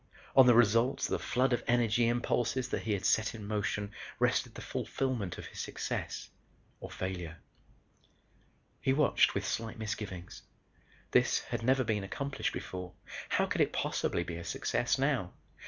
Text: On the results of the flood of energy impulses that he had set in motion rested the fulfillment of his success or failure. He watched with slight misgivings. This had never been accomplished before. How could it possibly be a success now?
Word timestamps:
On 0.35 0.47
the 0.47 0.55
results 0.55 1.05
of 1.05 1.11
the 1.11 1.19
flood 1.19 1.53
of 1.53 1.63
energy 1.67 2.07
impulses 2.07 2.69
that 2.69 2.81
he 2.81 2.93
had 2.93 3.05
set 3.05 3.35
in 3.35 3.45
motion 3.47 3.91
rested 4.17 4.55
the 4.55 4.61
fulfillment 4.63 5.37
of 5.37 5.45
his 5.45 5.59
success 5.59 6.31
or 6.79 6.89
failure. 6.89 7.37
He 8.79 8.93
watched 8.93 9.35
with 9.35 9.45
slight 9.45 9.77
misgivings. 9.77 10.41
This 11.11 11.41
had 11.41 11.61
never 11.61 11.83
been 11.83 12.03
accomplished 12.03 12.51
before. 12.51 12.93
How 13.29 13.45
could 13.45 13.61
it 13.61 13.73
possibly 13.73 14.23
be 14.23 14.37
a 14.37 14.43
success 14.43 14.97
now? 14.97 15.33